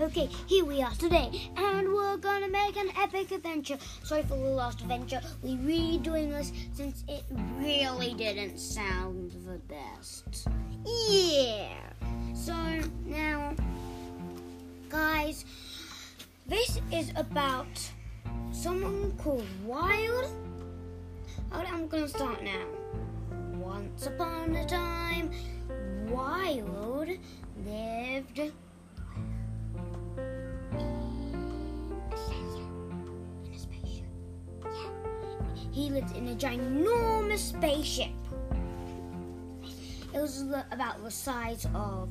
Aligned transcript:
Okay, 0.00 0.28
here 0.48 0.64
we 0.64 0.82
are 0.82 0.90
today, 0.90 1.30
and 1.56 1.92
we're 1.92 2.16
gonna 2.16 2.48
make 2.48 2.76
an 2.76 2.88
epic 3.00 3.30
adventure. 3.30 3.78
Sorry 4.02 4.22
for 4.24 4.36
the 4.36 4.42
last 4.42 4.80
adventure. 4.80 5.20
We're 5.40 5.56
redoing 5.56 6.30
this 6.30 6.52
since 6.72 7.04
it 7.06 7.22
really 7.60 8.12
didn't 8.14 8.58
sound 8.58 9.30
the 9.46 9.58
best. 9.72 10.48
Yeah. 10.84 11.68
So 12.34 12.54
now, 13.06 13.54
guys, 14.88 15.44
this 16.48 16.80
is 16.90 17.12
about 17.14 17.78
someone 18.50 19.12
called 19.22 19.46
Wild. 19.64 20.26
I'm 21.52 21.86
gonna 21.86 22.08
start 22.08 22.42
now. 22.42 22.66
Once 23.52 24.06
upon 24.08 24.56
a 24.56 24.66
time, 24.66 25.30
He 35.74 35.90
lived 35.90 36.16
in 36.16 36.28
a 36.28 36.36
ginormous 36.36 37.38
spaceship. 37.38 38.12
It 40.14 40.20
was 40.20 40.42
about 40.70 41.02
the 41.02 41.10
size 41.10 41.66
of 41.74 42.10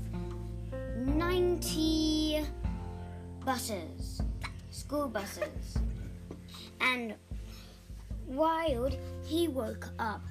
90 0.97 2.45
buses, 3.45 4.21
school 4.69 5.07
buses. 5.07 5.77
And 6.81 7.15
Wild, 8.27 8.97
he 9.23 9.47
woke 9.47 9.87
up 9.97 10.23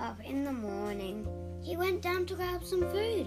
up 0.00 0.18
in 0.24 0.44
the 0.44 0.52
morning. 0.52 1.26
He 1.62 1.76
went 1.76 2.00
down 2.00 2.24
to 2.26 2.36
grab 2.36 2.64
some 2.64 2.88
food. 2.88 3.26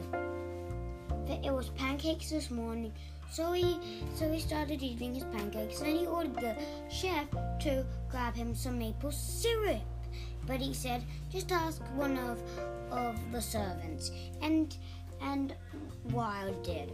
It 1.27 1.53
was 1.53 1.69
pancakes 1.69 2.31
this 2.31 2.49
morning, 2.49 2.93
so 3.31 3.53
he 3.53 3.79
so 4.13 4.29
he 4.29 4.39
started 4.39 4.83
eating 4.83 5.15
his 5.15 5.23
pancakes. 5.25 5.79
And 5.79 5.87
then 5.87 5.95
he 5.95 6.05
ordered 6.05 6.35
the 6.35 6.55
chef 6.89 7.27
to 7.61 7.85
grab 8.09 8.35
him 8.35 8.53
some 8.53 8.77
maple 8.77 9.11
syrup. 9.11 9.81
But 10.45 10.59
he 10.59 10.73
said, 10.73 11.03
just 11.31 11.51
ask 11.51 11.81
one 11.95 12.17
of 12.17 12.41
of 12.91 13.15
the 13.31 13.41
servants. 13.41 14.11
And 14.41 14.75
and 15.21 15.55
Wild 16.11 16.61
did. 16.63 16.91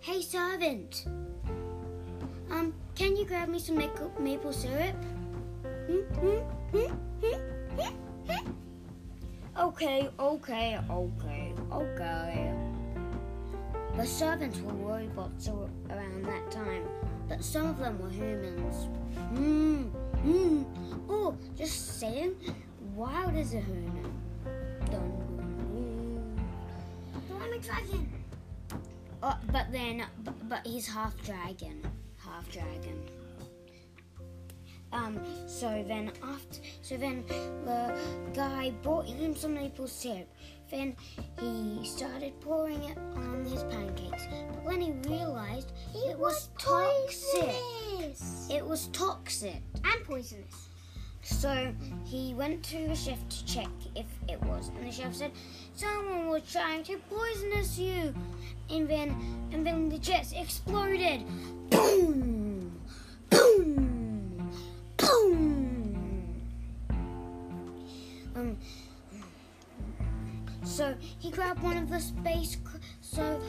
Hey 0.00 0.22
servant, 0.22 1.04
um, 2.50 2.72
can 2.94 3.16
you 3.16 3.26
grab 3.26 3.48
me 3.48 3.58
some 3.58 3.76
maple, 3.76 4.12
maple 4.20 4.52
syrup? 4.52 4.94
Hmm, 5.88 6.02
hmm, 6.20 6.38
hmm. 6.72 6.94
Okay, 9.58 10.08
okay, 10.18 10.78
okay, 10.90 11.54
okay. 11.72 12.55
The 13.96 14.06
servants 14.06 14.60
were 14.60 14.74
robots 14.74 15.48
around 15.48 16.26
that 16.26 16.50
time, 16.50 16.82
but 17.28 17.42
some 17.42 17.66
of 17.66 17.78
them 17.78 17.98
were 17.98 18.10
humans. 18.10 18.88
Hmm, 19.34 19.82
hmm. 20.22 20.64
Oh, 21.08 21.34
just 21.56 21.98
saying, 21.98 22.34
Wild 22.94 23.34
is 23.36 23.54
a 23.54 23.60
human. 23.60 24.12
Dun, 24.90 24.90
dun, 24.90 25.56
dun. 25.58 26.40
I'm 27.40 27.52
a 27.52 27.58
dragon. 27.58 28.12
Uh, 29.22 29.36
but 29.50 29.72
then, 29.72 30.04
but, 30.24 30.48
but 30.48 30.66
he's 30.66 30.86
half 30.86 31.14
dragon, 31.24 31.82
half 32.18 32.50
dragon. 32.52 33.02
Um. 34.92 35.18
So 35.46 35.84
then, 35.88 36.12
after, 36.22 36.60
so 36.82 36.96
then 36.96 37.24
the 37.64 37.98
guy 38.34 38.72
bought 38.82 39.06
him 39.06 39.34
some 39.34 39.54
maple 39.54 39.88
syrup. 39.88 40.28
Then 40.70 40.96
he 41.40 41.80
started 41.84 42.40
pouring 42.40 42.82
it 42.84 42.98
on 43.14 43.25
But 44.48 44.64
when 44.64 44.80
he 44.80 44.92
realized 45.08 45.72
it 45.94 46.18
was 46.18 46.48
toxic, 46.58 47.54
Poisonous. 47.94 48.48
it 48.50 48.66
was 48.66 48.88
toxic. 48.88 49.62
And 49.84 50.04
poisonous. 50.04 50.68
So 51.22 51.74
he 52.04 52.34
went 52.34 52.62
to 52.64 52.86
the 52.86 52.94
chef 52.94 53.18
to 53.28 53.44
check 53.46 53.68
if 53.96 54.06
it 54.28 54.40
was, 54.44 54.68
and 54.68 54.86
the 54.86 54.92
chef 54.92 55.12
said, 55.14 55.32
"Someone 55.74 56.28
was 56.28 56.42
trying 56.50 56.84
to 56.84 56.98
poisonous 57.10 57.78
you." 57.78 58.14
And 58.70 58.88
then, 58.88 59.16
and 59.52 59.66
then 59.66 59.88
the 59.88 59.98
jets 59.98 60.32
exploded. 60.32 61.24
Boom! 61.70 62.80
Boom! 63.28 64.50
Boom! 64.96 66.44
Um. 68.36 68.56
So 70.62 70.94
he 71.18 71.30
grabbed 71.30 71.62
one 71.62 71.76
of 71.76 71.90
the 71.90 71.98
space. 72.00 72.56
So, 73.00 73.40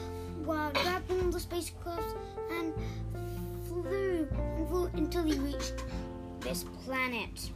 until 4.98 5.22
he 5.22 5.38
reached 5.38 5.84
this 6.40 6.64
planet. 6.84 7.50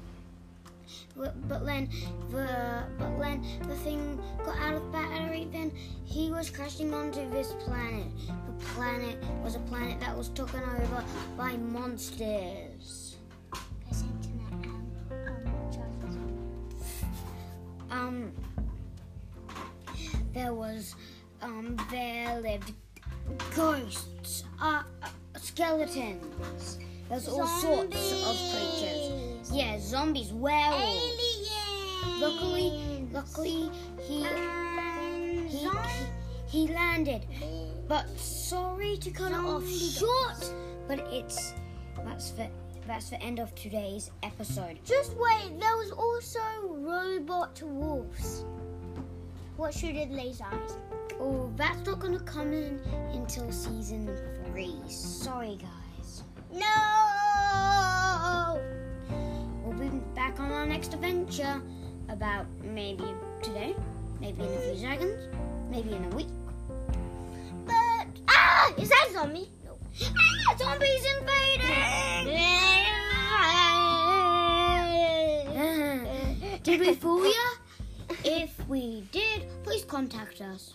But, 1.17 1.67
then 1.67 1.89
the 2.31 2.85
but 2.99 3.19
then 3.19 3.45
the 3.69 3.77
thing 3.77 4.19
got 4.45 4.57
out 4.59 4.75
of 4.75 4.93
battery. 4.93 5.49
Then 5.53 5.71
he 6.05 6.31
was 6.31 6.49
crashing 6.49 6.95
onto 6.95 7.29
this 7.31 7.53
planet. 7.65 8.07
The 8.27 8.65
planet 8.75 9.19
was 9.45 9.57
a 9.57 9.61
planet 9.61 10.01
that 10.01 10.17
was 10.17 10.29
taken 10.31 10.63
over 10.63 11.05
by 11.37 11.57
monsters. 11.57 13.17
Um, 17.91 18.33
there 20.33 20.55
was 20.55 20.95
um 21.43 21.77
there 21.91 22.41
lived 22.41 22.73
ghosts, 23.55 24.45
uh, 24.61 24.83
uh, 25.03 25.09
skeletons. 25.37 26.79
There's 27.09 27.29
all 27.29 27.47
sorts 27.47 28.13
of 28.13 28.37
creatures. 28.53 29.51
Yeah, 29.53 29.79
zombies, 29.79 30.33
werewolves. 30.33 30.85
Aliens. 30.85 32.21
Luckily, 32.21 33.07
luckily 33.13 33.71
he 34.01 34.27
Um, 34.27 35.47
he, 35.49 35.59
he 35.59 35.69
he 36.47 36.69
landed. 36.69 37.27
But 37.89 38.09
sorry 38.19 38.97
to 38.99 39.11
cut 39.11 39.33
it 39.33 39.39
off 39.39 39.69
short, 39.69 40.53
but 40.89 41.01
it's 41.11 41.55
that's 42.05 42.31
the 42.31 42.49
that's 42.87 43.11
the 43.11 43.21
end 43.23 43.39
of 43.39 43.55
today's 43.55 44.11
episode. 44.23 44.79
Just 44.85 45.15
wait, 45.17 45.59
there 45.61 45.77
was 45.77 45.91
also 45.93 46.41
robot 46.69 47.61
wolves. 47.63 48.45
What 49.57 49.75
shooted 49.75 50.11
laser 50.11 50.45
eyes? 50.45 50.77
Oh, 51.21 51.53
that's 51.57 51.85
not 51.87 52.01
gonna 52.01 52.21
come 52.21 52.53
in 52.53 52.81
until 53.13 53.51
season 53.53 54.09
three. 54.47 54.77
Sorry, 54.89 55.57
guys. 55.61 55.82
No! 56.53 56.69
We'll 59.65 59.79
be 59.79 59.89
back 60.15 60.39
on 60.39 60.53
our 60.53 60.67
next 60.67 60.93
adventure 60.93 61.63
about 62.11 62.47
maybe 62.63 63.05
today, 63.43 63.75
maybe 64.21 64.43
in 64.43 64.53
a 64.53 64.59
few 64.59 64.77
seconds, 64.79 65.19
maybe 65.71 65.93
in 65.93 66.05
a 66.05 66.09
week. 66.11 66.29
But 67.65 68.07
ah, 68.29 68.75
is 68.77 68.91
that 68.91 69.07
a 69.09 69.13
zombie? 69.15 69.51
No. 69.65 69.79
Ah, 70.03 70.55
zombies 70.59 71.07
invading! 71.19 72.39
Did 76.63 76.81
we 76.81 76.95
fool 76.95 77.25
you? 77.25 77.45
If 78.25 78.69
we 78.69 79.05
did, 79.11 79.47
please 79.65 79.85
contact 79.85 80.41
us. 80.41 80.75